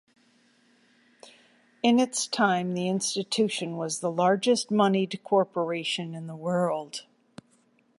[1.83, 7.05] In its time, the institution was the largest monied corporation in the world.